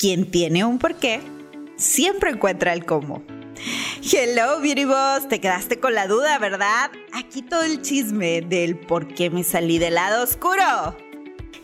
Quien 0.00 0.30
tiene 0.30 0.64
un 0.64 0.78
porqué, 0.78 1.20
siempre 1.76 2.30
encuentra 2.30 2.72
el 2.72 2.86
cómo. 2.86 3.22
Hello, 4.02 4.58
Beauty 4.58 4.86
Boss, 4.86 5.28
te 5.28 5.42
quedaste 5.42 5.78
con 5.78 5.92
la 5.92 6.06
duda, 6.06 6.38
¿verdad? 6.38 6.90
Aquí 7.12 7.42
todo 7.42 7.64
el 7.64 7.82
chisme 7.82 8.40
del 8.40 8.78
por 8.78 9.12
qué 9.12 9.28
me 9.28 9.44
salí 9.44 9.76
del 9.78 9.96
lado 9.96 10.24
oscuro. 10.24 10.96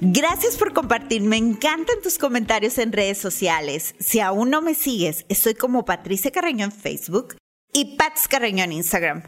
Gracias 0.02 0.59
por 0.59 0.75
compartir, 0.75 1.23
me 1.23 1.38
encantan 1.38 2.02
tus 2.02 2.19
comentarios 2.19 2.77
en 2.77 2.93
redes 2.93 3.16
sociales. 3.16 3.95
Si 4.01 4.20
aún 4.20 4.50
no 4.50 4.61
me 4.61 4.75
sigues, 4.75 5.25
estoy 5.30 5.55
como 5.55 5.87
Patricia 5.87 6.30
Carreño 6.30 6.66
en 6.66 6.73
Facebook 6.73 7.37
y 7.73 7.96
Pats 7.96 8.29
Carreño 8.29 8.64
en 8.64 8.73
Instagram. 8.73 9.23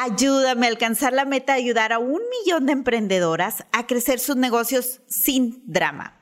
Ayúdame 0.00 0.66
a 0.66 0.70
alcanzar 0.70 1.12
la 1.12 1.24
meta 1.24 1.54
de 1.54 1.62
ayudar 1.62 1.92
a 1.92 1.98
un 1.98 2.20
millón 2.30 2.66
de 2.66 2.74
emprendedoras 2.74 3.66
a 3.72 3.88
crecer 3.88 4.20
sus 4.20 4.36
negocios 4.36 5.00
sin 5.08 5.64
drama. 5.66 6.21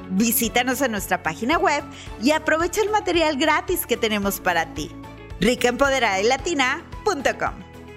Visítanos 0.11 0.81
en 0.81 0.91
nuestra 0.91 1.23
página 1.23 1.57
web 1.57 1.83
y 2.21 2.31
aprovecha 2.31 2.81
el 2.81 2.89
material 2.89 3.37
gratis 3.37 3.85
que 3.85 3.97
tenemos 3.97 4.39
para 4.39 4.73
ti. 4.73 4.91
ricaempoderadalatina.com 5.39 7.53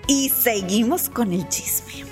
Y 0.07 0.31
seguimos 0.31 1.11
con 1.11 1.33
el 1.33 1.49
chisme. 1.49 2.05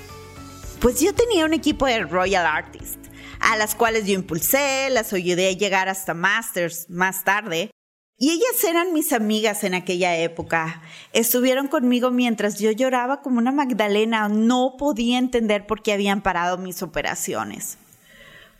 Pues 0.79 0.99
yo 0.99 1.13
tenía 1.13 1.45
un 1.45 1.53
equipo 1.53 1.85
de 1.85 2.01
Royal 2.01 2.45
Artists 2.45 3.03
a 3.43 3.57
las 3.57 3.75
cuales 3.75 4.05
yo 4.05 4.13
impulsé, 4.13 4.89
las 4.89 5.11
ayudé 5.11 5.49
a 5.49 5.53
llegar 5.53 5.89
hasta 5.89 6.13
Masters 6.13 6.89
más 6.89 7.25
tarde. 7.25 7.71
Y 8.17 8.29
ellas 8.29 8.63
eran 8.63 8.93
mis 8.93 9.11
amigas 9.11 9.65
en 9.65 9.73
aquella 9.73 10.15
época. 10.15 10.81
Estuvieron 11.11 11.67
conmigo 11.67 12.09
mientras 12.09 12.59
yo 12.59 12.71
lloraba 12.71 13.21
como 13.21 13.39
una 13.39 13.51
Magdalena. 13.51 14.29
No 14.29 14.75
podía 14.77 15.17
entender 15.17 15.67
por 15.67 15.81
qué 15.81 15.91
habían 15.91 16.21
parado 16.21 16.57
mis 16.57 16.81
operaciones. 16.83 17.77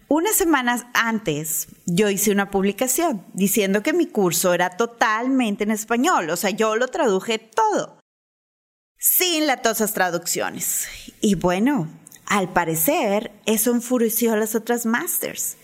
Unas 0.07 0.35
semanas 0.35 0.85
antes 0.93 1.67
yo 1.85 2.09
hice 2.09 2.31
una 2.31 2.51
publicación 2.51 3.25
diciendo 3.33 3.81
que 3.81 3.93
mi 3.93 4.07
curso 4.07 4.53
era 4.53 4.71
totalmente 4.77 5.63
en 5.63 5.71
español, 5.71 6.29
o 6.29 6.35
sea, 6.35 6.49
yo 6.49 6.75
lo 6.75 6.87
traduje 6.87 7.39
todo, 7.39 7.99
sin 8.97 9.47
latosas 9.47 9.93
traducciones. 9.93 10.87
Y 11.21 11.35
bueno, 11.35 11.89
al 12.25 12.51
parecer, 12.51 13.31
eso 13.45 13.71
enfureció 13.71 14.33
a 14.33 14.37
las 14.37 14.55
otras 14.55 14.85
masters. 14.85 15.57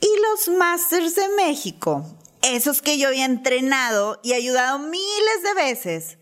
Y 0.00 0.08
los 0.20 0.56
masters 0.56 1.14
de 1.14 1.28
México, 1.36 2.04
esos 2.42 2.82
que 2.82 2.98
yo 2.98 3.08
había 3.08 3.24
entrenado 3.24 4.20
y 4.22 4.32
ayudado 4.32 4.78
miles 4.78 5.42
de 5.44 5.54
veces, 5.54 6.18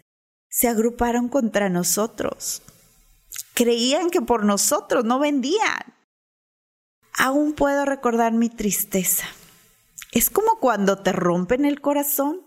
se 0.48 0.68
agruparon 0.68 1.28
contra 1.28 1.68
nosotros. 1.68 2.62
Creían 3.54 4.10
que 4.10 4.20
por 4.20 4.44
nosotros 4.44 5.04
no 5.04 5.18
vendían. 5.18 5.94
Aún 7.22 7.52
puedo 7.52 7.84
recordar 7.84 8.32
mi 8.32 8.48
tristeza. 8.48 9.26
Es 10.10 10.30
como 10.30 10.58
cuando 10.58 10.96
te 10.96 11.12
rompen 11.12 11.66
el 11.66 11.82
corazón. 11.82 12.40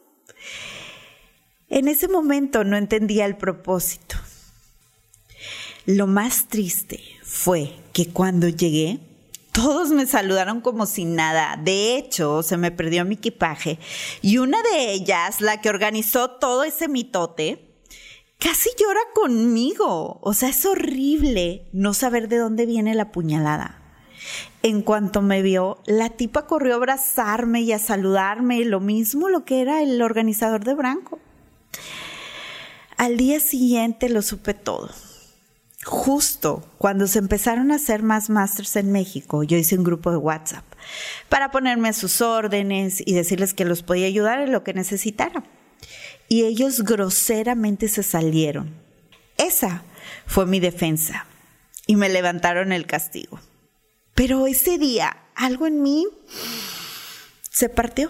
En 1.69 1.87
ese 1.87 2.07
momento 2.07 2.63
no 2.63 2.75
entendía 2.75 3.27
el 3.27 3.37
propósito. 3.37 4.15
Lo 5.85 6.07
más 6.07 6.47
triste 6.47 7.03
fue 7.21 7.75
que 7.93 8.09
cuando 8.09 8.47
llegué, 8.47 8.99
todos 9.51 9.91
me 9.91 10.07
saludaron 10.07 10.59
como 10.59 10.87
sin 10.87 11.13
nada. 11.13 11.55
De 11.63 11.95
hecho, 11.95 12.41
se 12.41 12.57
me 12.57 12.71
perdió 12.71 13.05
mi 13.05 13.13
equipaje 13.13 13.77
y 14.23 14.39
una 14.39 14.59
de 14.63 14.91
ellas, 14.91 15.39
la 15.39 15.61
que 15.61 15.69
organizó 15.69 16.31
todo 16.31 16.63
ese 16.63 16.87
mitote, 16.87 17.77
casi 18.39 18.71
llora 18.79 19.01
conmigo. 19.13 20.17
O 20.23 20.33
sea, 20.33 20.49
es 20.49 20.65
horrible 20.65 21.69
no 21.73 21.93
saber 21.93 22.27
de 22.27 22.37
dónde 22.37 22.65
viene 22.65 22.95
la 22.95 23.11
puñalada. 23.11 23.82
En 24.63 24.81
cuanto 24.81 25.21
me 25.21 25.41
vio, 25.41 25.77
la 25.85 26.09
tipa 26.09 26.47
corrió 26.47 26.73
a 26.73 26.77
abrazarme 26.77 27.61
y 27.61 27.71
a 27.71 27.79
saludarme, 27.79 28.65
lo 28.65 28.79
mismo 28.79 29.29
lo 29.29 29.45
que 29.45 29.61
era 29.61 29.83
el 29.83 30.01
organizador 30.01 30.63
de 30.63 30.73
Branco. 30.73 31.19
Al 32.97 33.17
día 33.17 33.39
siguiente 33.39 34.09
lo 34.09 34.21
supe 34.21 34.53
todo 34.53 34.89
justo 35.83 36.63
cuando 36.77 37.07
se 37.07 37.19
empezaron 37.19 37.71
a 37.71 37.75
hacer 37.75 38.03
más 38.03 38.29
masters 38.29 38.75
en 38.75 38.91
México, 38.91 39.43
yo 39.43 39.57
hice 39.57 39.77
un 39.77 39.83
grupo 39.83 40.11
de 40.11 40.17
WhatsApp 40.17 40.63
para 41.29 41.51
ponerme 41.51 41.89
a 41.89 41.93
sus 41.93 42.21
órdenes 42.21 43.01
y 43.05 43.13
decirles 43.13 43.53
que 43.53 43.65
los 43.65 43.83
podía 43.83 44.07
ayudar 44.07 44.39
en 44.39 44.51
lo 44.51 44.63
que 44.63 44.73
necesitaran. 44.73 45.43
Y 46.29 46.43
ellos 46.43 46.83
groseramente 46.83 47.87
se 47.87 48.03
salieron. 48.03 48.73
Esa 49.37 49.83
fue 50.25 50.45
mi 50.45 50.59
defensa 50.59 51.25
y 51.85 51.95
me 51.95 52.09
levantaron 52.09 52.71
el 52.71 52.85
castigo. 52.85 53.39
Pero 54.13 54.47
ese 54.47 54.77
día 54.77 55.17
algo 55.35 55.67
en 55.67 55.81
mí 55.81 56.07
se 57.49 57.69
partió. 57.69 58.09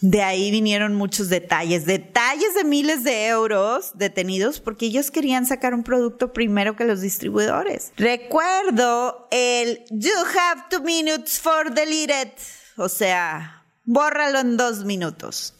De 0.00 0.20
ahí 0.20 0.50
vinieron 0.50 0.94
muchos 0.94 1.28
detalles, 1.28 1.86
detalles 1.86 2.56
de 2.56 2.64
miles 2.64 3.04
de 3.04 3.28
euros 3.28 3.92
detenidos 3.94 4.58
porque 4.58 4.86
ellos 4.86 5.12
querían 5.12 5.46
sacar 5.46 5.74
un 5.74 5.84
producto 5.84 6.32
primero 6.32 6.74
que 6.74 6.84
los 6.84 7.00
distribuidores. 7.00 7.92
Recuerdo 7.96 9.28
el 9.30 9.84
You 9.90 10.10
have 10.36 10.64
two 10.70 10.82
minutes 10.82 11.38
for 11.38 11.72
deleted, 11.72 12.32
o 12.76 12.88
sea, 12.88 13.62
bórralo 13.84 14.40
en 14.40 14.56
dos 14.56 14.84
minutos. 14.84 15.54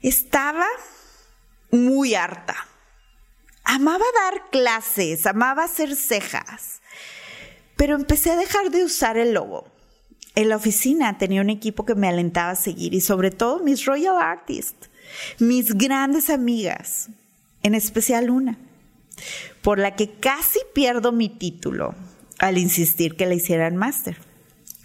Estaba 0.00 0.66
muy 1.72 2.14
harta. 2.14 2.54
Amaba 3.64 4.04
dar 4.14 4.50
clases, 4.50 5.26
amaba 5.26 5.64
hacer 5.64 5.96
cejas, 5.96 6.80
pero 7.76 7.94
empecé 7.96 8.30
a 8.30 8.36
dejar 8.36 8.70
de 8.70 8.84
usar 8.84 9.16
el 9.16 9.34
logo 9.34 9.74
en 10.34 10.48
la 10.48 10.56
oficina 10.56 11.16
tenía 11.16 11.40
un 11.40 11.50
equipo 11.50 11.84
que 11.84 11.94
me 11.94 12.08
alentaba 12.08 12.50
a 12.50 12.56
seguir 12.56 12.94
y 12.94 13.00
sobre 13.00 13.30
todo 13.30 13.60
mis 13.60 13.84
Royal 13.84 14.16
Artists, 14.20 14.90
mis 15.38 15.74
grandes 15.74 16.28
amigas, 16.28 17.08
en 17.62 17.74
especial 17.74 18.30
una, 18.30 18.58
por 19.62 19.78
la 19.78 19.94
que 19.94 20.10
casi 20.10 20.58
pierdo 20.74 21.12
mi 21.12 21.28
título 21.28 21.94
al 22.38 22.58
insistir 22.58 23.16
que 23.16 23.26
la 23.26 23.34
hicieran 23.34 23.76
máster. 23.76 24.18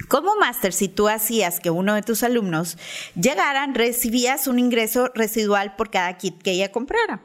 Como 0.07 0.35
máster, 0.38 0.72
si 0.72 0.88
tú 0.88 1.09
hacías 1.09 1.59
que 1.59 1.72
uno 1.72 1.95
de 1.95 2.03
tus 2.03 2.23
alumnos 2.23 2.78
llegaran, 3.16 3.75
recibías 3.75 4.47
un 4.47 4.59
ingreso 4.59 5.09
residual 5.13 5.75
por 5.75 5.89
cada 5.89 6.16
kit 6.17 6.41
que 6.41 6.51
ella 6.51 6.72
comprara. 6.72 7.22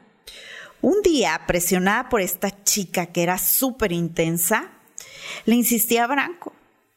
Un 0.81 1.01
día, 1.01 1.41
presionada 1.47 2.09
por 2.09 2.21
esta 2.21 2.63
chica 2.63 3.07
que 3.07 3.23
era 3.23 3.37
súper 3.37 3.91
intensa, 3.91 4.74
le 5.45 5.55
insistía 5.55 6.03
a 6.03 6.07
Branco 6.07 6.53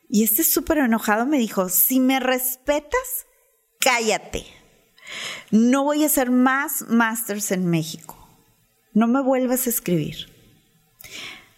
y 0.08 0.24
este 0.24 0.42
súper 0.42 0.78
enojado 0.78 1.26
me 1.26 1.38
dijo, 1.38 1.68
si 1.68 2.00
me 2.00 2.18
respetas, 2.18 3.26
cállate. 3.78 4.46
No 5.50 5.84
voy 5.84 6.02
a 6.02 6.06
hacer 6.06 6.30
más 6.30 6.82
masters 6.88 7.50
en 7.52 7.66
México. 7.66 8.16
No 8.94 9.06
me 9.06 9.22
vuelvas 9.22 9.66
a 9.66 9.70
escribir. 9.70 10.32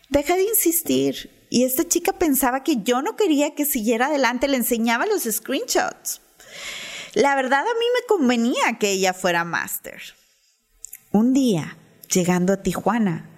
Deja 0.09 0.35
de 0.37 0.43
insistir. 0.43 1.38
Y 1.53 1.64
esta 1.64 1.87
chica 1.87 2.12
pensaba 2.12 2.62
que 2.62 2.76
yo 2.82 3.03
no 3.03 3.17
quería 3.17 3.56
que 3.56 3.64
siguiera 3.64 4.06
adelante, 4.06 4.47
le 4.47 4.56
enseñaba 4.56 5.06
los 5.06 5.25
screenshots. 5.25 6.20
La 7.14 7.35
verdad 7.35 7.61
a 7.61 7.79
mí 7.79 7.87
me 7.94 8.06
convenía 8.06 8.79
que 8.79 8.91
ella 8.91 9.12
fuera 9.14 9.44
máster. 9.44 10.00
Un 11.11 11.32
día, 11.32 11.76
llegando 12.12 12.53
a 12.53 12.62
Tijuana, 12.62 13.29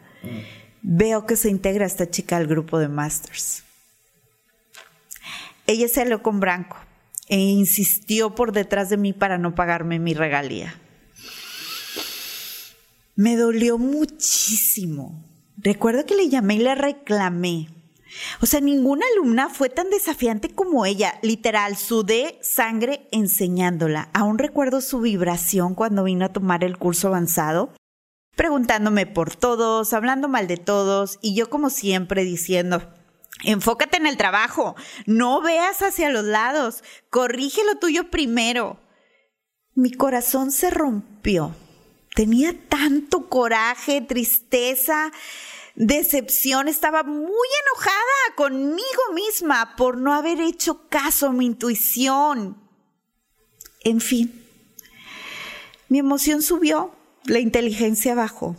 veo 0.83 1.27
que 1.27 1.37
se 1.37 1.49
integra 1.49 1.87
esta 1.87 2.11
chica 2.11 2.37
al 2.37 2.47
grupo 2.47 2.79
de 2.79 2.89
masters. 2.89 3.65
Ella 5.67 5.89
salió 5.89 6.23
con 6.23 6.41
Branco 6.41 6.77
e 7.29 7.39
insistió 7.39 8.35
por 8.35 8.53
detrás 8.53 8.91
de 8.91 8.97
mí 8.97 9.13
para 9.13 9.39
no 9.39 9.55
pagarme 9.55 9.99
mi 9.99 10.13
regalía. 10.13 10.75
Me 13.15 13.37
dolió 13.37 13.79
muchísimo. 13.79 15.25
Recuerdo 15.57 16.05
que 16.05 16.17
le 16.17 16.29
llamé 16.29 16.57
y 16.57 16.59
le 16.59 16.75
reclamé. 16.75 17.69
O 18.41 18.47
sea, 18.47 18.61
ninguna 18.61 19.07
alumna 19.15 19.49
fue 19.49 19.71
tan 19.71 19.91
desafiante 19.91 20.51
como 20.51 20.85
ella. 20.85 21.15
Literal, 21.23 21.77
sudé 21.77 22.39
sangre 22.43 23.07
enseñándola. 23.11 24.11
Aún 24.13 24.39
recuerdo 24.39 24.81
su 24.81 25.01
vibración 25.01 25.75
cuando 25.75 26.05
vino 26.05 26.25
a 26.25 26.33
tomar 26.33 26.65
el 26.65 26.79
curso 26.79 27.09
avanzado, 27.09 27.73
preguntándome 28.37 29.07
por 29.07 29.35
todos, 29.37 29.93
hablando 29.93 30.29
mal 30.29 30.47
de 30.47 30.57
todos, 30.57 31.19
y 31.23 31.35
yo 31.35 31.51
como 31.51 31.71
siempre 31.71 32.25
diciendo, 32.25 32.83
Enfócate 33.45 33.97
en 33.97 34.07
el 34.07 34.17
trabajo, 34.17 34.77
no 35.07 35.41
veas 35.41 35.83
hacia 35.83 36.11
los 36.11 36.25
lados, 36.25 36.85
corrige 37.11 37.65
lo 37.65 37.77
tuyo 37.79 38.11
primero. 38.11 38.79
Mi 39.75 39.91
corazón 39.91 40.53
se 40.53 40.71
rompió. 40.71 41.55
Tenía 42.15 42.55
tanto 42.69 43.29
coraje, 43.29 44.01
tristeza, 44.03 45.11
decepción, 45.75 46.69
estaba 46.69 47.03
muy 47.03 47.49
enojada 47.67 48.37
conmigo 48.37 49.03
misma 49.15 49.75
por 49.77 49.97
no 49.97 50.13
haber 50.13 50.41
hecho 50.41 50.89
caso 50.89 51.29
a 51.29 51.33
mi 51.33 51.47
intuición. 51.47 52.63
En 53.81 54.01
fin, 54.01 54.47
mi 55.89 55.99
emoción 55.99 56.43
subió, 56.43 56.95
la 57.25 57.39
inteligencia 57.39 58.15
bajó. 58.15 58.57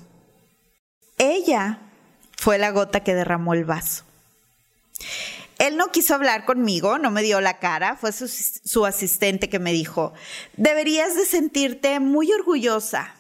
Ella 1.18 1.80
fue 2.38 2.58
la 2.58 2.72
gota 2.72 3.02
que 3.02 3.16
derramó 3.16 3.54
el 3.54 3.66
vaso. 3.66 4.04
Él 5.60 5.78
no 5.78 5.92
quiso 5.92 6.16
hablar 6.16 6.46
conmigo, 6.46 6.98
no 6.98 7.12
me 7.12 7.24
dio 7.24 7.40
la 7.40 7.60
cara, 7.60 7.96
fue 7.96 8.12
su, 8.12 8.86
asistente 8.86 9.50
que 9.50 9.60
me 9.60 9.72
dijo, 9.72 10.14
deberías 10.58 11.16
de 11.16 11.26
sentirte 11.26 12.00
muy 12.00 12.32
orgullosa 12.34 13.16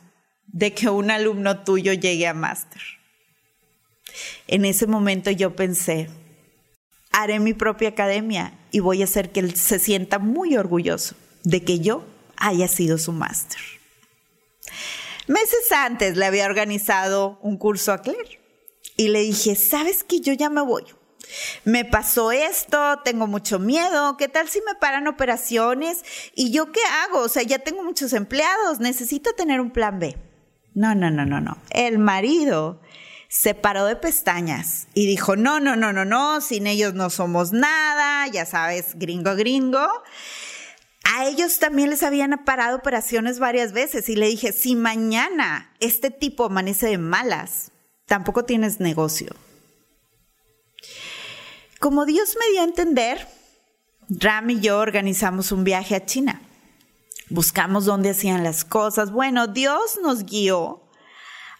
de 0.47 0.73
que 0.73 0.89
un 0.89 1.11
alumno 1.11 1.63
tuyo 1.63 1.93
llegue 1.93 2.27
a 2.27 2.33
máster. 2.33 2.81
En 4.47 4.65
ese 4.65 4.87
momento 4.87 5.31
yo 5.31 5.55
pensé, 5.55 6.09
haré 7.11 7.39
mi 7.39 7.53
propia 7.53 7.89
academia 7.89 8.59
y 8.71 8.79
voy 8.79 9.01
a 9.01 9.05
hacer 9.05 9.31
que 9.31 9.39
él 9.39 9.55
se 9.55 9.79
sienta 9.79 10.19
muy 10.19 10.57
orgulloso 10.57 11.15
de 11.43 11.63
que 11.63 11.79
yo 11.79 12.05
haya 12.35 12.67
sido 12.67 12.97
su 12.97 13.13
máster. 13.13 13.61
Meses 15.27 15.71
antes 15.71 16.17
le 16.17 16.25
había 16.25 16.45
organizado 16.45 17.39
un 17.41 17.57
curso 17.57 17.93
a 17.93 18.01
Claire 18.01 18.39
y 18.97 19.07
le 19.09 19.21
dije, 19.21 19.55
¿sabes 19.55 20.03
que 20.03 20.19
yo 20.19 20.33
ya 20.33 20.49
me 20.49 20.61
voy? 20.61 20.83
Me 21.63 21.85
pasó 21.85 22.31
esto, 22.31 22.99
tengo 23.03 23.27
mucho 23.27 23.57
miedo, 23.57 24.17
¿qué 24.17 24.27
tal 24.27 24.49
si 24.49 24.59
me 24.61 24.75
paran 24.75 25.07
operaciones? 25.07 26.03
¿Y 26.35 26.51
yo 26.51 26.71
qué 26.71 26.81
hago? 27.03 27.19
O 27.19 27.29
sea, 27.29 27.43
ya 27.43 27.59
tengo 27.59 27.83
muchos 27.83 28.13
empleados, 28.13 28.79
necesito 28.79 29.33
tener 29.33 29.61
un 29.61 29.71
plan 29.71 29.99
B. 29.99 30.17
No, 30.73 30.93
no, 30.95 31.09
no, 31.09 31.25
no, 31.25 31.39
no. 31.39 31.57
El 31.69 31.99
marido 31.99 32.81
se 33.29 33.55
paró 33.55 33.85
de 33.85 33.95
pestañas 33.95 34.87
y 34.93 35.07
dijo, 35.07 35.35
no, 35.35 35.59
no, 35.59 35.75
no, 35.75 35.93
no, 35.93 36.05
no, 36.05 36.41
sin 36.41 36.67
ellos 36.67 36.93
no 36.93 37.09
somos 37.09 37.51
nada, 37.51 38.27
ya 38.27 38.45
sabes, 38.45 38.95
gringo, 38.95 39.35
gringo. 39.35 39.87
A 41.03 41.25
ellos 41.25 41.59
también 41.59 41.89
les 41.89 42.03
habían 42.03 42.43
parado 42.45 42.77
operaciones 42.77 43.39
varias 43.39 43.73
veces 43.73 44.07
y 44.09 44.15
le 44.15 44.27
dije, 44.27 44.53
si 44.53 44.75
mañana 44.75 45.73
este 45.79 46.11
tipo 46.11 46.45
amanece 46.45 46.87
de 46.87 46.97
malas, 46.97 47.71
tampoco 48.05 48.45
tienes 48.45 48.79
negocio. 48.79 49.35
Como 51.79 52.05
Dios 52.05 52.37
me 52.39 52.51
dio 52.51 52.61
a 52.61 52.65
entender, 52.65 53.27
Ram 54.09 54.49
y 54.51 54.59
yo 54.61 54.79
organizamos 54.79 55.51
un 55.51 55.63
viaje 55.63 55.95
a 55.95 56.05
China. 56.05 56.41
Buscamos 57.29 57.85
dónde 57.85 58.11
hacían 58.11 58.43
las 58.43 58.63
cosas. 58.63 59.11
Bueno, 59.11 59.47
Dios 59.47 59.99
nos 60.01 60.23
guió 60.23 60.83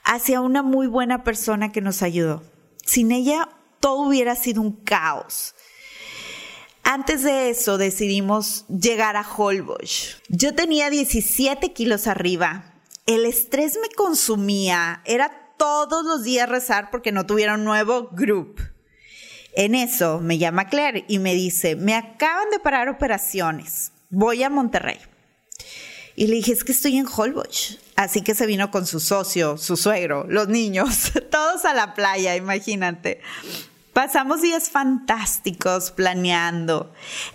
hacia 0.04 0.42
una 0.42 0.62
muy 0.62 0.88
buena 0.88 1.24
persona 1.24 1.72
que 1.72 1.82
nos 1.82 2.02
ayudó. 2.02 2.44
Sin 2.86 3.12
ella, 3.12 3.50
todo 3.80 4.02
hubiera 4.08 4.36
sido 4.36 4.62
un 4.62 4.72
caos. 4.72 5.56
Antes 6.84 7.24
de 7.24 7.50
eso 7.50 7.78
decidimos 7.78 8.66
llegar 8.68 9.16
a 9.16 9.26
Holbox. 9.28 10.22
Yo 10.28 10.54
tenía 10.54 10.90
17 10.90 11.72
kilos 11.74 12.08
arriba. 12.08 12.74
El 13.06 13.26
estrés 13.26 13.78
me 13.82 13.90
consumía. 13.90 15.02
Era 15.06 15.56
todos 15.58 16.06
los 16.06 16.24
días 16.24 16.50
rezar 16.50 16.92
porque 16.92 17.12
no 17.12 17.26
tuviera 17.26 17.56
un 17.56 17.64
nuevo 17.64 18.10
group. 18.12 18.62
En 19.56 19.76
eso 19.76 20.20
me 20.20 20.38
llama 20.38 20.68
Claire 20.68 21.06
y 21.08 21.20
me 21.20 21.36
dice, 21.36 21.76
me 21.76 21.96
acaban 21.96 22.50
de 22.50 22.60
parar 22.60 22.90
operaciones. 22.90 23.92
Voy 24.10 24.44
a 24.44 24.50
Monterrey. 24.50 25.00
Y 26.16 26.28
le 26.28 26.36
dije, 26.36 26.52
es 26.52 26.64
que 26.64 26.74
estoy 26.74 26.98
en 26.98 27.08
Holbox. 27.08 27.80
Así 27.96 28.22
que 28.22 28.36
se 28.36 28.46
vino 28.46 28.72
con 28.72 28.86
su 28.86 29.00
socio, 29.00 29.58
su 29.58 29.78
suegro, 29.78 30.26
los 30.28 30.48
niños, 30.48 31.12
todos 31.32 31.66
a 31.66 31.74
la 31.74 31.94
playa, 31.94 32.36
imagínate. 32.36 33.22
Pasamos 33.94 34.42
días 34.42 34.72
fantásticos 34.72 35.92
planeando. 35.92 36.92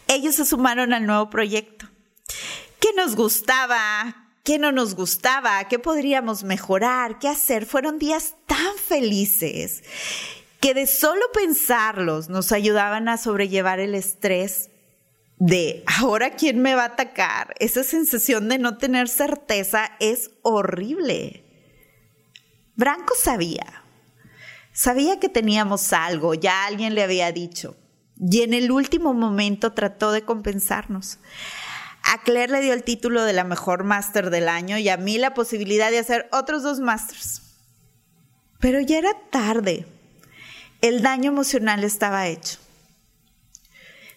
Ellos 0.09 0.35
se 0.35 0.45
sumaron 0.45 0.93
al 0.93 1.07
nuevo 1.07 1.31
proyecto. 1.31 1.87
¿Qué 2.81 2.89
nos 2.97 3.15
gustaba? 3.15 4.29
¿Qué 4.43 4.59
no 4.59 4.73
nos 4.73 4.95
gustaba? 4.97 5.63
¿Qué 5.69 5.79
podríamos 5.79 6.43
mejorar? 6.43 7.21
¿Qué 7.21 7.29
hacer? 7.29 7.65
Fueron 7.65 7.99
días 7.99 8.35
tan 8.47 8.77
felices 8.77 9.85
que 10.61 10.75
de 10.75 10.89
solo 10.89 11.23
pensarlos 11.33 12.29
nos 12.29 12.51
ayudaban 12.51 13.09
a 13.09 13.19
sobrellevar 13.19 13.79
el 13.79 13.95
estrés 13.95 14.71
de 15.37 15.85
ahora 15.87 16.31
quién 16.31 16.61
me 16.61 16.75
va 16.75 16.83
a 16.83 16.87
atacar. 16.87 17.55
Esa 17.61 17.85
sensación 17.85 18.49
de 18.49 18.59
no 18.59 18.79
tener 18.79 19.09
certeza 19.09 19.93
es 20.01 20.33
horrible. 20.43 21.45
Branco 22.75 23.15
sabía, 23.17 23.78
sabía 24.79 25.19
que 25.19 25.29
teníamos 25.29 25.93
algo, 25.93 26.35
ya 26.35 26.65
alguien 26.65 26.95
le 26.95 27.03
había 27.03 27.33
dicho, 27.33 27.77
y 28.17 28.43
en 28.43 28.55
el 28.55 28.71
último 28.71 29.13
momento 29.13 29.73
trató 29.73 30.13
de 30.13 30.23
compensarnos. 30.23 31.19
A 32.05 32.23
Claire 32.23 32.53
le 32.53 32.61
dio 32.61 32.75
el 32.75 32.85
título 32.85 33.25
de 33.25 33.33
la 33.33 33.43
mejor 33.43 33.83
máster 33.83 34.31
del 34.31 34.49
año 34.49 34.79
y 34.79 34.89
a 34.89 34.97
mí 34.97 35.19
la 35.19 35.35
posibilidad 35.35 35.91
de 35.91 35.99
hacer 35.99 36.29
otros 36.31 36.63
dos 36.63 36.79
másters. 36.79 37.43
Pero 38.61 38.81
ya 38.81 38.99
era 38.99 39.15
tarde. 39.31 39.85
El 40.81 41.03
daño 41.03 41.33
emocional 41.33 41.83
estaba 41.83 42.29
hecho. 42.29 42.59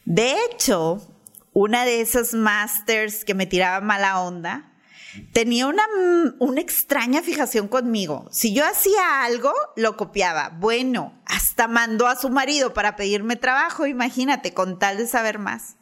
De 0.06 0.36
hecho, 0.46 1.02
una 1.54 1.86
de 1.86 2.02
esas 2.02 2.36
masters 2.36 3.26
que 3.26 3.34
me 3.34 3.48
tiraba 3.48 3.82
mala 3.82 4.22
onda, 4.22 4.71
tenía 5.34 5.68
una, 5.68 5.84
una, 6.40 6.62
extraña 6.62 7.22
fijación 7.22 7.68
conmigo. 7.68 8.28
Si 8.32 8.54
yo 8.54 8.66
hacía 8.66 9.24
algo, 9.24 9.54
lo 9.76 9.98
copiaba. 9.98 10.50
Bueno, 10.50 11.22
hasta 11.26 11.68
mandó 11.68 12.08
a 12.08 12.16
su 12.16 12.30
marido 12.30 12.74
para 12.74 12.96
pedirme 12.96 13.36
trabajo, 13.36 13.86
imagínate, 13.86 14.54
con 14.54 14.80
tal 14.80 14.98
de 14.98 15.08
saber 15.08 15.40
más. 15.40 15.76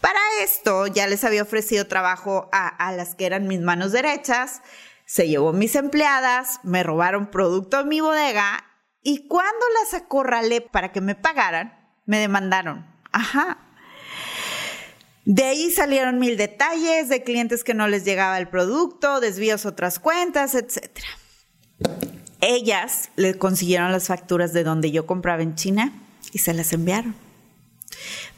Para 0.00 0.20
esto 0.42 0.86
ya 0.86 1.06
les 1.06 1.24
había 1.24 1.42
ofrecido 1.42 1.86
trabajo 1.86 2.48
a, 2.52 2.68
a 2.68 2.92
las 2.92 3.14
que 3.14 3.26
eran 3.26 3.48
mis 3.48 3.60
manos 3.60 3.92
derechas, 3.92 4.62
se 5.04 5.26
llevó 5.28 5.52
mis 5.52 5.74
empleadas, 5.74 6.60
me 6.62 6.82
robaron 6.82 7.30
producto 7.30 7.80
en 7.80 7.88
mi 7.88 8.00
bodega 8.00 8.64
y 9.02 9.26
cuando 9.26 9.64
las 9.80 9.94
acorralé 9.94 10.60
para 10.60 10.92
que 10.92 11.00
me 11.00 11.14
pagaran, 11.14 11.74
me 12.04 12.18
demandaron. 12.18 12.86
Ajá, 13.10 13.58
de 15.28 15.44
ahí 15.44 15.70
salieron 15.70 16.18
mil 16.18 16.38
detalles 16.38 17.10
de 17.10 17.22
clientes 17.22 17.62
que 17.62 17.74
no 17.74 17.86
les 17.86 18.02
llegaba 18.06 18.38
el 18.38 18.48
producto, 18.48 19.20
desvíos 19.20 19.66
otras 19.66 19.98
cuentas, 19.98 20.54
etc. 20.54 20.88
Ellas 22.40 23.10
le 23.16 23.36
consiguieron 23.36 23.92
las 23.92 24.06
facturas 24.06 24.54
de 24.54 24.64
donde 24.64 24.90
yo 24.90 25.04
compraba 25.04 25.42
en 25.42 25.54
China 25.54 25.92
y 26.32 26.38
se 26.38 26.54
las 26.54 26.72
enviaron. 26.72 27.14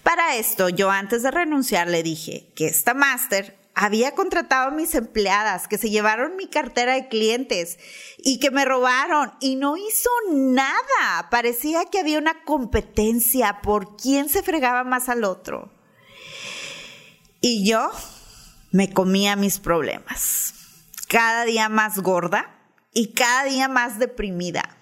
Para 0.02 0.34
esto, 0.34 0.68
yo 0.68 0.90
antes 0.90 1.22
de 1.22 1.30
renunciar 1.30 1.86
le 1.86 2.02
dije 2.02 2.48
que 2.56 2.66
esta 2.66 2.92
máster 2.92 3.56
había 3.76 4.16
contratado 4.16 4.70
a 4.70 4.74
mis 4.74 4.96
empleadas, 4.96 5.68
que 5.68 5.78
se 5.78 5.90
llevaron 5.90 6.34
mi 6.34 6.48
cartera 6.48 6.94
de 6.94 7.06
clientes 7.06 7.78
y 8.18 8.40
que 8.40 8.50
me 8.50 8.64
robaron 8.64 9.30
y 9.38 9.54
no 9.54 9.76
hizo 9.76 10.10
nada. 10.32 11.28
Parecía 11.30 11.84
que 11.84 12.00
había 12.00 12.18
una 12.18 12.42
competencia 12.42 13.60
por 13.62 13.96
quién 13.96 14.28
se 14.28 14.42
fregaba 14.42 14.82
más 14.82 15.08
al 15.08 15.22
otro. 15.22 15.70
Y 17.40 17.66
yo 17.66 17.90
me 18.70 18.92
comía 18.92 19.34
mis 19.34 19.58
problemas, 19.58 20.52
cada 21.08 21.44
día 21.46 21.70
más 21.70 21.98
gorda 21.98 22.54
y 22.92 23.12
cada 23.12 23.44
día 23.44 23.66
más 23.66 23.98
deprimida. 23.98 24.76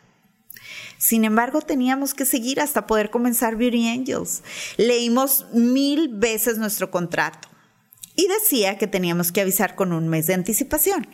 Sin 0.99 1.25
embargo, 1.25 1.61
teníamos 1.61 2.15
que 2.15 2.25
seguir 2.25 2.61
hasta 2.61 2.89
poder 2.89 3.11
comenzar 3.11 3.55
Beauty 3.55 3.89
Angels. 3.89 4.43
Leímos 4.77 5.47
mil 5.53 6.09
veces 6.09 6.59
nuestro 6.59 6.91
contrato 6.91 7.49
y 8.17 8.27
decía 8.27 8.77
que 8.77 8.89
teníamos 8.89 9.31
que 9.31 9.43
avisar 9.43 9.77
con 9.77 9.93
un 9.93 10.09
mes 10.09 10.27
de 10.27 10.35
anticipación, 10.35 11.07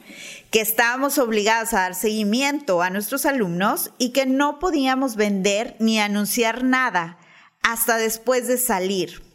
que 0.51 0.63
estábamos 0.63 1.19
obligados 1.19 1.75
a 1.75 1.81
dar 1.81 1.95
seguimiento 1.95 2.81
a 2.81 2.89
nuestros 2.89 3.27
alumnos 3.27 3.91
y 3.99 4.13
que 4.13 4.25
no 4.25 4.59
podíamos 4.59 5.15
vender 5.15 5.77
ni 5.79 6.01
anunciar 6.01 6.65
nada 6.65 7.19
hasta 7.61 7.99
después 7.99 8.49
de 8.49 8.57
salir 8.57 9.34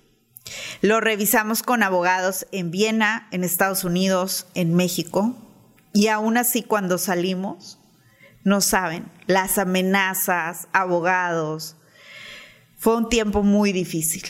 lo 0.81 0.99
revisamos 0.99 1.63
con 1.63 1.83
abogados 1.83 2.47
en 2.51 2.71
Viena, 2.71 3.27
en 3.31 3.43
Estados 3.43 3.83
Unidos, 3.83 4.47
en 4.53 4.75
México, 4.75 5.35
y 5.93 6.07
aún 6.07 6.37
así 6.37 6.63
cuando 6.63 6.97
salimos, 6.97 7.79
no 8.43 8.61
saben, 8.61 9.11
las 9.27 9.57
amenazas, 9.57 10.67
abogados, 10.71 11.75
fue 12.77 12.95
un 12.95 13.09
tiempo 13.09 13.43
muy 13.43 13.73
difícil. 13.73 14.23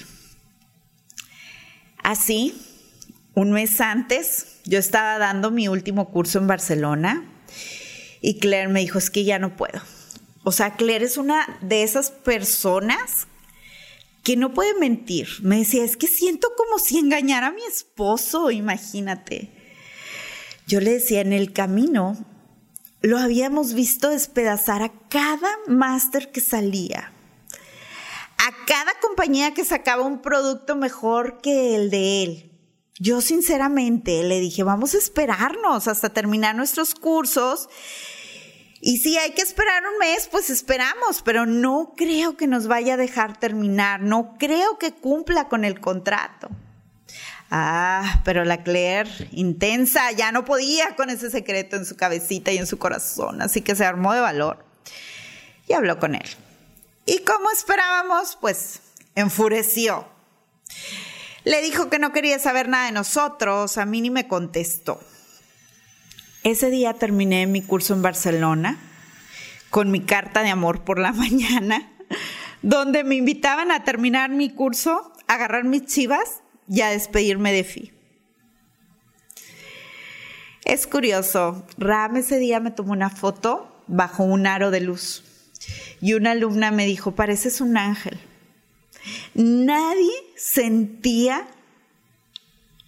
Así, 2.02 2.60
un 3.36 3.52
mes 3.52 3.80
antes, 3.82 4.60
yo 4.66 4.80
estaba 4.80 5.18
dando 5.18 5.52
mi 5.52 5.68
último 5.68 6.10
curso 6.10 6.40
en 6.40 6.48
Barcelona 6.48 7.24
y 8.22 8.40
Claire 8.40 8.70
me 8.70 8.80
dijo, 8.80 8.98
es 8.98 9.10
que 9.10 9.24
ya 9.24 9.38
no 9.38 9.56
puedo. 9.56 9.82
O 10.44 10.52
sea, 10.52 10.76
Claire 10.76 11.06
es 11.06 11.18
una 11.18 11.58
de 11.62 11.84
esas 11.84 12.10
personas 12.12 13.28
que 14.24 14.36
no 14.36 14.54
puede 14.54 14.74
mentir. 14.76 15.28
Me 15.42 15.60
decía, 15.60 15.84
es 15.84 15.98
que 15.98 16.08
siento 16.08 16.50
como 16.56 16.80
si 16.80 16.98
engañara 16.98 17.48
a 17.48 17.52
mi 17.52 17.64
esposo, 17.64 18.52
imagínate. 18.52 19.52
Yo 20.68 20.80
le 20.82 20.94
decía, 20.94 21.22
en 21.22 21.34
el 21.34 21.52
camino 21.54 22.18
lo 23.02 23.18
habíamos 23.18 23.74
visto 23.74 24.10
despedazar 24.10 24.82
a 24.84 24.92
cada 25.10 25.50
máster 25.68 26.32
que 26.32 26.42
salía, 26.42 27.14
a 28.38 28.66
cada 28.66 28.94
compañía 29.02 29.54
que 29.54 29.64
sacaba 29.64 30.04
un 30.04 30.22
producto 30.22 30.76
mejor 30.76 31.40
que 31.42 31.76
el 31.76 31.90
de 31.90 32.24
él. 32.24 32.52
Yo 33.00 33.22
sinceramente 33.22 34.24
le 34.24 34.42
dije, 34.42 34.64
vamos 34.64 34.94
a 34.94 34.98
esperarnos 34.98 35.88
hasta 35.88 36.10
terminar 36.10 36.56
nuestros 36.56 36.94
cursos 36.94 37.70
y 38.82 38.98
si 38.98 39.18
hay 39.18 39.32
que 39.32 39.42
esperar 39.42 39.84
un 39.86 39.98
mes, 39.98 40.28
pues 40.32 40.50
esperamos, 40.50 41.22
pero 41.22 41.46
no 41.46 41.94
creo 41.98 42.38
que 42.38 42.48
nos 42.48 42.68
vaya 42.68 42.94
a 42.94 42.98
dejar 42.98 43.38
terminar, 43.38 44.02
no 44.02 44.36
creo 44.38 44.78
que 44.78 44.94
cumpla 44.94 45.50
con 45.50 45.66
el 45.66 45.80
contrato. 45.80 46.50
Ah, 47.52 48.22
pero 48.24 48.46
la 48.46 48.64
Claire, 48.64 49.10
intensa, 49.32 50.12
ya 50.12 50.32
no 50.32 50.46
podía 50.46 50.96
con 50.96 51.10
ese 51.10 51.30
secreto 51.32 51.76
en 51.76 51.86
su 51.86 51.98
cabecita 51.98 52.52
y 52.52 52.58
en 52.58 52.68
su 52.68 52.78
corazón, 52.78 53.42
así 53.42 53.62
que 53.62 53.76
se 53.76 53.86
armó 53.86 54.14
de 54.14 54.22
valor 54.22 54.64
y 55.68 55.74
habló 55.74 56.00
con 56.00 56.16
él. 56.16 56.30
Y 57.06 57.20
como 57.20 57.50
esperábamos, 57.50 58.38
pues 58.40 58.82
enfureció. 59.16 60.08
Le 61.44 61.62
dijo 61.62 61.90
que 61.90 62.00
no 62.00 62.14
quería 62.14 62.38
saber 62.40 62.70
nada 62.70 62.86
de 62.86 62.92
nosotros, 62.92 63.78
a 63.78 63.86
mí 63.86 64.00
ni 64.02 64.10
me 64.10 64.28
contestó. 64.28 65.02
Ese 66.43 66.69
día 66.69 66.93
terminé 66.93 67.48
mi 67.48 67.62
curso 67.62 67.93
en 67.93 68.01
Barcelona 68.01 68.77
con 69.69 69.91
mi 69.91 70.01
carta 70.01 70.41
de 70.41 70.50
amor 70.50 70.84
por 70.84 70.98
la 70.98 71.12
mañana, 71.13 71.91
donde 72.62 73.03
me 73.03 73.15
invitaban 73.15 73.72
a 73.72 73.84
terminar 73.84 74.29
mi 74.29 74.50
curso, 74.50 75.13
a 75.27 75.34
agarrar 75.34 75.65
mis 75.65 75.86
chivas 75.86 76.41
y 76.67 76.81
a 76.81 76.89
despedirme 76.89 77.51
de 77.51 77.63
Fi. 77.63 77.93
Es 80.65 80.88
curioso, 80.88 81.65
Ram 81.77 82.17
ese 82.17 82.38
día 82.38 82.60
me 82.60 82.72
tomó 82.72 82.91
una 82.93 83.10
foto 83.10 83.84
bajo 83.88 84.24
un 84.24 84.46
aro 84.46 84.72
de 84.72 84.81
luz 84.81 85.24
y 86.00 86.13
una 86.13 86.31
alumna 86.31 86.72
me 86.72 86.86
dijo, 86.86 87.15
pareces 87.15 87.60
un 87.60 87.75
ángel. 87.75 88.19
Nadie 89.34 90.13
sentía 90.36 91.48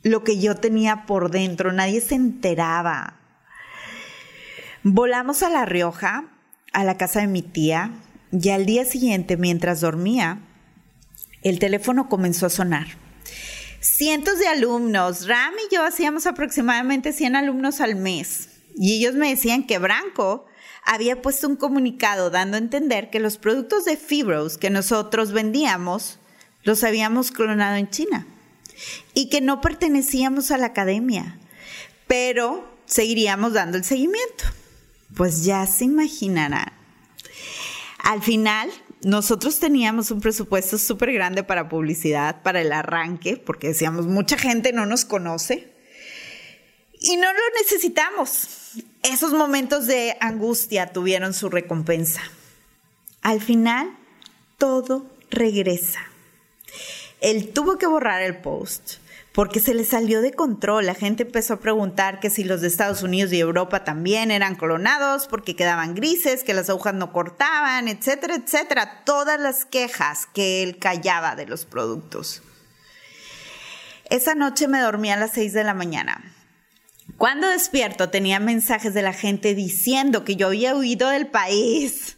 lo 0.03 0.23
que 0.23 0.39
yo 0.39 0.55
tenía 0.55 1.05
por 1.05 1.31
dentro, 1.31 1.71
nadie 1.71 2.01
se 2.01 2.15
enteraba. 2.15 3.20
Volamos 4.83 5.43
a 5.43 5.49
La 5.51 5.63
Rioja, 5.65 6.25
a 6.73 6.83
la 6.83 6.97
casa 6.97 7.19
de 7.21 7.27
mi 7.27 7.43
tía, 7.43 7.91
y 8.31 8.49
al 8.49 8.65
día 8.65 8.83
siguiente, 8.83 9.37
mientras 9.37 9.79
dormía, 9.79 10.39
el 11.43 11.59
teléfono 11.59 12.09
comenzó 12.09 12.47
a 12.47 12.49
sonar. 12.49 12.87
Cientos 13.79 14.39
de 14.39 14.47
alumnos, 14.47 15.27
Ram 15.27 15.53
y 15.69 15.75
yo 15.75 15.85
hacíamos 15.85 16.25
aproximadamente 16.25 17.13
100 17.13 17.35
alumnos 17.35 17.79
al 17.79 17.95
mes, 17.95 18.49
y 18.75 18.97
ellos 18.97 19.13
me 19.13 19.29
decían 19.29 19.67
que 19.67 19.77
Branco 19.77 20.47
había 20.83 21.21
puesto 21.21 21.47
un 21.47 21.57
comunicado 21.57 22.31
dando 22.31 22.57
a 22.57 22.61
entender 22.61 23.11
que 23.11 23.19
los 23.19 23.37
productos 23.37 23.85
de 23.85 23.97
Fibros 23.97 24.57
que 24.57 24.71
nosotros 24.71 25.31
vendíamos 25.31 26.17
los 26.63 26.83
habíamos 26.83 27.29
clonado 27.29 27.75
en 27.75 27.91
China 27.91 28.25
y 29.13 29.29
que 29.29 29.41
no 29.41 29.61
pertenecíamos 29.61 30.49
a 30.49 30.57
la 30.57 30.67
academia, 30.67 31.37
pero 32.07 32.67
seguiríamos 32.87 33.53
dando 33.53 33.77
el 33.77 33.83
seguimiento 33.83 34.45
pues 35.15 35.43
ya 35.43 35.65
se 35.67 35.85
imaginarán. 35.85 36.73
Al 37.99 38.21
final, 38.21 38.71
nosotros 39.03 39.59
teníamos 39.59 40.11
un 40.11 40.21
presupuesto 40.21 40.77
súper 40.77 41.13
grande 41.13 41.43
para 41.43 41.69
publicidad, 41.69 42.41
para 42.41 42.61
el 42.61 42.71
arranque, 42.71 43.37
porque 43.37 43.69
decíamos, 43.69 44.07
mucha 44.07 44.37
gente 44.37 44.73
no 44.73 44.85
nos 44.85 45.05
conoce 45.05 45.71
y 46.99 47.17
no 47.17 47.31
lo 47.31 47.39
necesitamos. 47.61 48.75
Esos 49.03 49.33
momentos 49.33 49.87
de 49.87 50.15
angustia 50.19 50.93
tuvieron 50.93 51.33
su 51.33 51.49
recompensa. 51.49 52.21
Al 53.21 53.41
final, 53.41 53.95
todo 54.57 55.07
regresa. 55.29 56.01
Él 57.21 57.49
tuvo 57.49 57.77
que 57.77 57.87
borrar 57.87 58.21
el 58.21 58.37
post 58.37 58.95
porque 59.33 59.61
se 59.61 59.73
le 59.73 59.85
salió 59.85 60.21
de 60.21 60.33
control. 60.33 60.85
La 60.85 60.95
gente 60.95 61.23
empezó 61.23 61.55
a 61.55 61.59
preguntar 61.59 62.19
que 62.19 62.29
si 62.29 62.43
los 62.43 62.61
de 62.61 62.67
Estados 62.67 63.01
Unidos 63.01 63.31
y 63.31 63.39
Europa 63.39 63.83
también 63.83 64.29
eran 64.29 64.55
clonados, 64.55 65.27
porque 65.27 65.55
quedaban 65.55 65.95
grises, 65.95 66.43
que 66.43 66.53
las 66.53 66.69
agujas 66.69 66.93
no 66.93 67.13
cortaban, 67.13 67.87
etcétera, 67.87 68.35
etcétera. 68.35 69.03
Todas 69.05 69.39
las 69.39 69.65
quejas 69.65 70.27
que 70.33 70.63
él 70.63 70.77
callaba 70.79 71.35
de 71.35 71.45
los 71.45 71.65
productos. 71.65 72.41
Esa 74.09 74.35
noche 74.35 74.67
me 74.67 74.81
dormí 74.81 75.09
a 75.09 75.17
las 75.17 75.31
6 75.31 75.53
de 75.53 75.63
la 75.63 75.73
mañana. 75.73 76.35
Cuando 77.17 77.47
despierto 77.47 78.09
tenía 78.09 78.39
mensajes 78.39 78.93
de 78.93 79.01
la 79.01 79.13
gente 79.13 79.55
diciendo 79.55 80.25
que 80.25 80.35
yo 80.35 80.47
había 80.47 80.75
huido 80.75 81.09
del 81.09 81.27
país. 81.27 82.17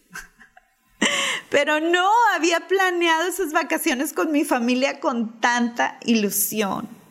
Pero 1.50 1.80
no 1.80 2.10
había 2.34 2.68
planeado 2.68 3.28
esas 3.28 3.52
vacaciones 3.52 4.14
con 4.14 4.32
mi 4.32 4.44
familia 4.44 5.00
con 5.00 5.40
tanta 5.40 6.00
ilusión 6.04 7.03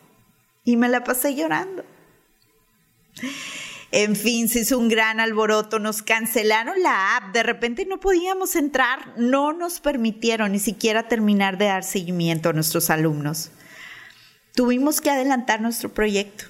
y 0.63 0.77
me 0.77 0.89
la 0.89 1.03
pasé 1.03 1.35
llorando. 1.35 1.83
En 3.91 4.15
fin, 4.15 4.49
se 4.49 4.61
hizo 4.61 4.79
un 4.79 4.89
gran 4.89 5.19
alboroto, 5.19 5.77
nos 5.77 6.01
cancelaron 6.01 6.81
la 6.81 7.15
app, 7.15 7.31
de 7.31 7.43
repente 7.43 7.85
no 7.85 7.99
podíamos 7.99 8.55
entrar, 8.55 9.13
no 9.17 9.53
nos 9.53 9.79
permitieron 9.79 10.53
ni 10.53 10.59
siquiera 10.59 11.07
terminar 11.07 11.59
de 11.59 11.65
dar 11.65 11.83
seguimiento 11.83 12.49
a 12.49 12.53
nuestros 12.53 12.89
alumnos. 12.89 13.51
Tuvimos 14.55 14.99
que 14.99 15.11
adelantar 15.11 15.61
nuestro 15.61 15.93
proyecto. 15.93 16.45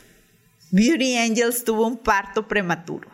Beauty 0.72 1.18
Angels 1.18 1.66
tuvo 1.66 1.86
un 1.86 1.98
parto 1.98 2.48
prematuro. 2.48 3.10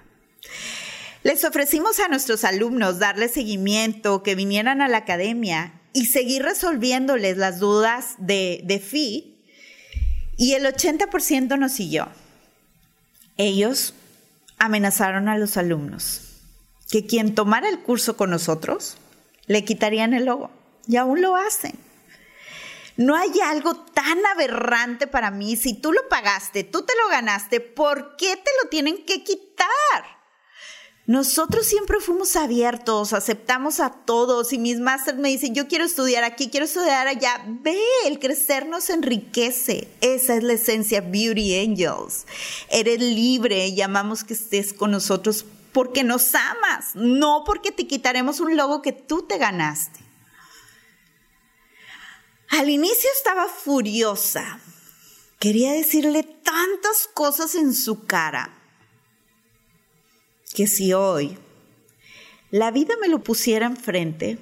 Les 1.24 1.44
ofrecimos 1.44 2.00
a 2.00 2.08
nuestros 2.08 2.44
alumnos 2.44 3.00
darle 3.00 3.29
seguimiento, 3.29 4.22
que 4.22 4.36
vinieran 4.36 4.82
a 4.82 4.88
la 4.88 4.98
academia 4.98 5.74
y 5.91 6.06
seguir 6.06 6.44
resolviéndoles 6.44 7.36
las 7.38 7.60
dudas 7.60 8.13
de, 8.20 8.62
de 8.63 8.79
FI 8.79 9.38
y 10.39 10.53
el 10.53 10.65
80% 10.65 11.60
nos 11.60 11.74
siguió. 11.74 12.08
Ellos 13.36 13.93
amenazaron 14.58 15.27
a 15.27 15.38
los 15.38 15.58
alumnos 15.58 16.22
que 16.89 17.05
quien 17.05 17.36
tomara 17.36 17.67
el 17.67 17.79
curso 17.79 18.15
con 18.15 18.29
nosotros 18.29 18.96
le 19.48 19.65
quitarían 19.65 20.13
el 20.13 20.25
logo. 20.25 20.50
Y 20.88 20.96
aún 20.96 21.22
lo 21.22 21.36
hacen. 21.36 21.74
No 22.96 23.15
hay 23.15 23.31
algo 23.43 23.75
tan 23.75 24.25
aberrante 24.25 25.08
para 25.08 25.29
mí. 25.29 25.58
Si 25.58 25.74
tú 25.74 25.91
lo 25.91 26.08
pagaste, 26.08 26.63
tú 26.63 26.84
te 26.84 26.93
lo 26.96 27.10
ganaste, 27.10 27.60
¿por 27.60 28.15
qué 28.15 28.38
te 28.38 28.51
lo 28.63 28.69
tienen 28.69 29.05
que 29.05 29.24
quitar? 29.25 29.67
Nosotros 31.09 31.65
siempre 31.65 31.99
fuimos 31.99 32.35
abiertos, 32.35 33.13
aceptamos 33.13 33.79
a 33.79 33.89
todos 33.89 34.53
y 34.53 34.59
mis 34.59 34.79
másteres 34.79 35.19
me 35.19 35.29
dicen, 35.29 35.55
yo 35.55 35.67
quiero 35.67 35.83
estudiar 35.83 36.23
aquí, 36.23 36.51
quiero 36.51 36.67
estudiar 36.67 37.07
allá. 37.07 37.43
Ve, 37.47 37.81
el 38.05 38.19
crecer 38.19 38.67
nos 38.67 38.91
enriquece. 38.91 39.87
Esa 40.01 40.35
es 40.35 40.43
la 40.43 40.53
esencia 40.53 41.01
Beauty 41.01 41.61
Angels. 41.61 42.27
Eres 42.69 42.99
libre 42.99 43.69
y 43.69 43.81
amamos 43.81 44.23
que 44.23 44.35
estés 44.35 44.71
con 44.71 44.91
nosotros 44.91 45.47
porque 45.71 46.03
nos 46.03 46.35
amas, 46.35 46.91
no 46.93 47.41
porque 47.43 47.71
te 47.71 47.87
quitaremos 47.87 48.39
un 48.39 48.55
logo 48.55 48.83
que 48.83 48.91
tú 48.91 49.23
te 49.23 49.39
ganaste. 49.39 50.01
Al 52.49 52.69
inicio 52.69 53.09
estaba 53.17 53.47
furiosa. 53.47 54.59
Quería 55.39 55.71
decirle 55.71 56.21
tantas 56.21 57.09
cosas 57.11 57.55
en 57.55 57.73
su 57.73 58.05
cara 58.05 58.58
que 60.59 60.67
si 60.67 60.91
hoy 60.91 61.37
la 62.51 62.69
vida 62.69 62.95
me 62.99 63.07
lo 63.07 63.23
pusiera 63.23 63.65
enfrente, 63.65 64.37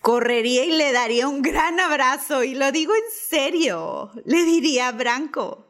correría 0.00 0.64
y 0.64 0.72
le 0.72 0.90
daría 0.90 1.28
un 1.28 1.40
gran 1.40 1.78
abrazo, 1.78 2.42
y 2.42 2.56
lo 2.56 2.72
digo 2.72 2.92
en 2.96 3.04
serio, 3.30 4.10
le 4.24 4.42
diría 4.42 4.88
a 4.88 4.92
Branco, 4.92 5.68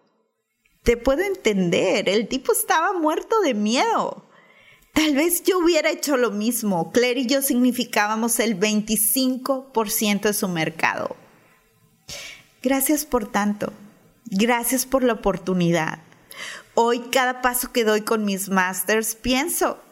te 0.82 0.96
puedo 0.96 1.24
entender, 1.24 2.08
el 2.08 2.26
tipo 2.26 2.52
estaba 2.52 2.94
muerto 2.94 3.42
de 3.42 3.52
miedo. 3.52 4.26
Tal 4.94 5.14
vez 5.14 5.42
yo 5.42 5.58
hubiera 5.58 5.90
hecho 5.90 6.16
lo 6.16 6.30
mismo. 6.30 6.92
Claire 6.92 7.20
y 7.20 7.26
yo 7.26 7.42
significábamos 7.42 8.40
el 8.40 8.58
25% 8.58 10.20
de 10.22 10.32
su 10.32 10.48
mercado. 10.48 11.16
Gracias 12.62 13.04
por 13.04 13.30
tanto. 13.30 13.74
Gracias 14.24 14.86
por 14.86 15.04
la 15.04 15.12
oportunidad. 15.12 15.98
Hoy 16.78 17.08
cada 17.10 17.40
paso 17.40 17.72
que 17.72 17.84
doy 17.84 18.02
con 18.02 18.26
mis 18.26 18.50
masters 18.50 19.14
pienso, 19.14 19.82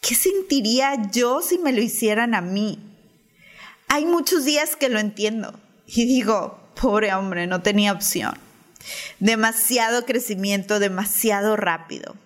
¿qué 0.00 0.14
sentiría 0.14 1.10
yo 1.10 1.42
si 1.42 1.58
me 1.58 1.74
lo 1.74 1.82
hicieran 1.82 2.34
a 2.34 2.40
mí? 2.40 2.78
Hay 3.86 4.06
muchos 4.06 4.46
días 4.46 4.76
que 4.76 4.88
lo 4.88 4.98
entiendo 4.98 5.60
y 5.86 6.06
digo, 6.06 6.58
pobre 6.80 7.12
hombre, 7.12 7.46
no 7.46 7.60
tenía 7.60 7.92
opción. 7.92 8.32
Demasiado 9.18 10.06
crecimiento, 10.06 10.78
demasiado 10.78 11.54
rápido. 11.54 12.16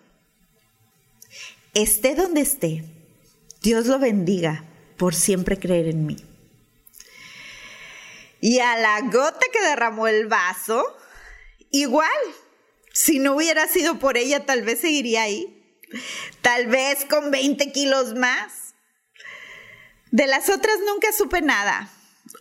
Esté 1.75 2.15
donde 2.15 2.43
esté, 2.43 2.85
Dios 3.61 3.87
lo 3.87 3.99
bendiga 3.99 4.63
por 4.97 5.17
siempre 5.17 5.59
creer 5.59 5.89
en 5.89 6.07
mí. 6.07 6.17
Y 8.41 8.61
a 8.61 8.77
la 8.77 9.01
gota 9.01 9.41
que 9.53 9.69
derramó 9.69 10.07
el 10.07 10.29
vaso, 10.29 10.97
igual, 11.73 12.09
si 12.95 13.19
no 13.19 13.35
hubiera 13.35 13.67
sido 13.67 13.99
por 13.99 14.17
ella, 14.17 14.47
tal 14.47 14.63
vez 14.63 14.81
seguiría 14.81 15.23
ahí. 15.23 15.61
Tal 16.43 16.69
vez 16.69 17.05
con 17.05 17.33
20 17.33 17.73
kilos 17.73 18.15
más. 18.15 18.75
De 20.13 20.29
las 20.29 20.49
otras 20.49 20.77
nunca 20.87 21.09
supe 21.13 21.43
nada. 21.43 21.91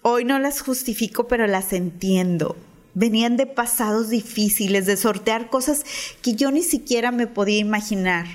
Hoy 0.03 0.25
no 0.25 0.38
las 0.38 0.62
justifico, 0.62 1.27
pero 1.27 1.48
las 1.48 1.74
entiendo. 1.74 2.55
Venían 2.93 3.36
de 3.36 3.48
pasados 3.48 4.10
difíciles, 4.10 4.86
de 4.86 4.95
sortear 4.95 5.50
cosas 5.50 5.83
que 6.22 6.36
yo 6.36 6.51
ni 6.51 6.62
siquiera 6.62 7.12
me 7.12 7.25
podía 7.25 7.57
imaginar. 7.57 8.27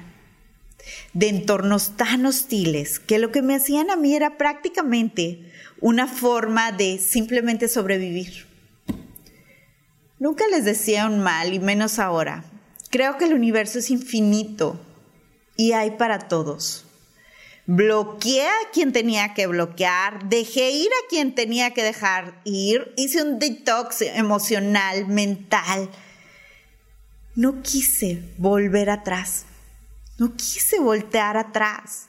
De 1.13 1.29
entornos 1.29 1.97
tan 1.97 2.27
hostiles 2.27 2.99
que 2.99 3.21
lo 3.21 3.31
que 3.31 3.43
me 3.43 3.55
hacían 3.55 3.91
a 3.91 3.97
mí 3.97 4.17
era 4.17 4.37
prácticamente 4.39 5.53
una 5.81 6.09
forma 6.09 6.73
de 6.73 6.99
simplemente 6.99 7.69
sobrevivir. 7.69 8.48
Nunca 10.19 10.45
les 10.49 10.65
decía 10.65 11.07
un 11.07 11.21
mal, 11.21 11.55
y 11.55 11.61
menos 11.61 11.99
ahora. 11.99 12.45
Creo 12.91 13.19
que 13.19 13.27
el 13.27 13.35
universo 13.35 13.79
es 13.79 13.91
infinito 13.91 14.81
y 15.57 15.73
hay 15.73 15.93
para 15.93 16.21
todos. 16.29 16.85
Bloqueé 17.67 18.47
a 18.47 18.71
quien 18.73 18.93
tenía 18.93 19.35
que 19.35 19.47
bloquear, 19.47 20.27
dejé 20.29 20.71
ir 20.71 20.89
a 20.89 21.09
quien 21.09 21.35
tenía 21.35 21.75
que 21.75 21.83
dejar 21.83 22.41
ir, 22.45 22.95
hice 22.97 23.23
un 23.23 23.39
detox 23.39 24.01
emocional, 24.01 25.07
mental. 25.07 25.91
No 27.35 27.61
quise 27.63 28.23
volver 28.39 28.89
atrás, 28.89 29.45
no 30.17 30.35
quise 30.35 30.81
voltear 30.81 31.37
atrás, 31.37 32.09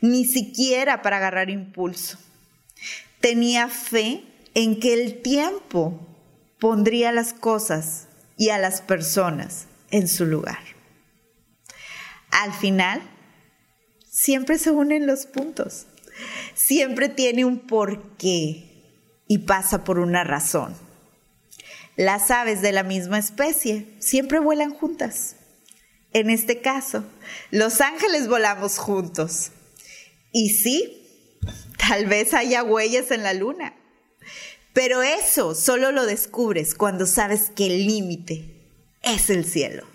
ni 0.00 0.24
siquiera 0.24 1.02
para 1.02 1.16
agarrar 1.16 1.50
impulso. 1.50 2.16
Tenía 3.20 3.68
fe 3.68 4.22
en 4.54 4.78
que 4.78 4.94
el 4.94 5.20
tiempo 5.20 6.11
pondría 6.62 7.10
las 7.10 7.32
cosas 7.32 8.06
y 8.36 8.50
a 8.50 8.58
las 8.58 8.82
personas 8.82 9.66
en 9.90 10.06
su 10.06 10.26
lugar. 10.26 10.60
Al 12.30 12.52
final, 12.52 13.02
siempre 14.08 14.58
se 14.58 14.70
unen 14.70 15.08
los 15.08 15.26
puntos. 15.26 15.88
Siempre 16.54 17.08
tiene 17.08 17.44
un 17.44 17.66
porqué 17.66 19.24
y 19.26 19.38
pasa 19.38 19.82
por 19.82 19.98
una 19.98 20.22
razón. 20.22 20.76
Las 21.96 22.30
aves 22.30 22.62
de 22.62 22.70
la 22.70 22.84
misma 22.84 23.18
especie 23.18 23.96
siempre 23.98 24.38
vuelan 24.38 24.72
juntas. 24.72 25.34
En 26.12 26.30
este 26.30 26.60
caso, 26.60 27.04
los 27.50 27.80
ángeles 27.80 28.28
volamos 28.28 28.78
juntos. 28.78 29.50
Y 30.30 30.50
sí, 30.50 31.40
tal 31.88 32.06
vez 32.06 32.32
haya 32.34 32.62
huellas 32.62 33.10
en 33.10 33.24
la 33.24 33.34
luna. 33.34 33.74
Pero 34.72 35.02
eso 35.02 35.54
solo 35.54 35.92
lo 35.92 36.06
descubres 36.06 36.74
cuando 36.74 37.06
sabes 37.06 37.50
que 37.54 37.66
el 37.66 37.86
límite 37.86 38.44
es 39.02 39.28
el 39.28 39.44
cielo. 39.44 39.91